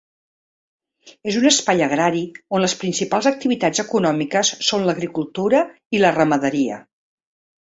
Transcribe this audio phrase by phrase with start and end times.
[1.31, 2.23] És un espai agrari
[2.59, 5.61] on les principals activitats econòmiques són l’agricultura
[5.99, 6.81] i la ramaderia.